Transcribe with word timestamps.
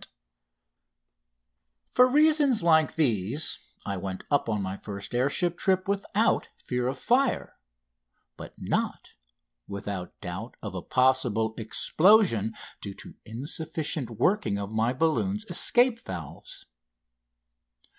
9" 0.00 0.06
CATCHES 1.84 1.92
FIRE 1.94 2.06
OVER 2.06 2.12
THE 2.12 2.16
ILE 2.16 2.22
DE 2.22 2.24
PUTEAUX] 2.24 2.38
For 2.40 2.42
reasons 2.46 2.62
like 2.62 2.94
these 2.94 3.58
I 3.84 3.96
went 3.98 4.24
up 4.30 4.48
on 4.48 4.62
my 4.62 4.76
first 4.78 5.14
air 5.14 5.28
ship 5.28 5.58
trip 5.58 5.86
without 5.88 6.48
fear 6.56 6.88
of 6.88 6.98
fire, 6.98 7.56
but 8.38 8.54
not 8.56 9.08
without 9.68 10.18
doubt 10.22 10.56
of 10.62 10.74
a 10.74 10.80
possible 10.80 11.52
explosion 11.58 12.54
due 12.80 12.94
to 12.94 13.12
insufficient 13.26 14.08
working 14.12 14.56
of 14.56 14.72
my 14.72 14.94
balloon's 14.94 15.44
escape 15.50 16.00
valves. 16.00 16.64